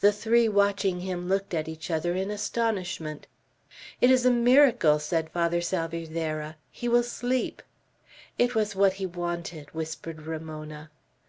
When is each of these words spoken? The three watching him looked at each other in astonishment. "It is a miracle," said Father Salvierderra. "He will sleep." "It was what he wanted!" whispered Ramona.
The 0.00 0.10
three 0.10 0.48
watching 0.48 0.98
him 1.02 1.28
looked 1.28 1.54
at 1.54 1.68
each 1.68 1.88
other 1.88 2.16
in 2.16 2.32
astonishment. 2.32 3.28
"It 4.00 4.10
is 4.10 4.26
a 4.26 4.30
miracle," 4.32 4.98
said 4.98 5.30
Father 5.30 5.60
Salvierderra. 5.60 6.56
"He 6.72 6.88
will 6.88 7.04
sleep." 7.04 7.62
"It 8.38 8.56
was 8.56 8.74
what 8.74 8.94
he 8.94 9.06
wanted!" 9.06 9.72
whispered 9.72 10.22
Ramona. 10.26 10.90